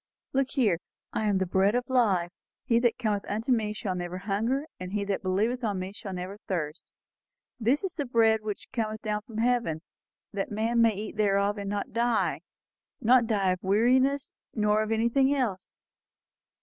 [0.33, 0.79] "Look here
[1.13, 2.31] 'I am the bread of life;
[2.63, 6.11] he that cometh to me shall never hunger; and he that believeth on me shall
[6.11, 6.91] never thirst...
[7.59, 9.83] This is the bread which cometh down from heaven,
[10.33, 12.41] that a man may eat thereof and not die.'
[12.99, 15.77] Not die of weariness, nor of anything else."